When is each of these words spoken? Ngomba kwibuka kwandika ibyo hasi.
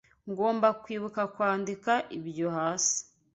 Ngomba 0.29 0.67
kwibuka 0.83 1.21
kwandika 1.33 1.93
ibyo 2.17 2.47
hasi. 2.57 2.97